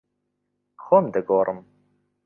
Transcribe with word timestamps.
خۆم 0.83 1.05
دەگۆڕم. 1.13 1.59